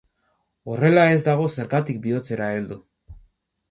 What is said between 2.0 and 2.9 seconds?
bihotzera heldu.